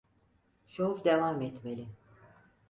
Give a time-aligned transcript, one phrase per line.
[0.67, 1.87] Şov devam etmeli…